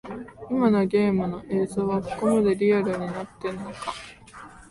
[0.49, 3.93] 今のゲームの映像はここまでリアルになってんのか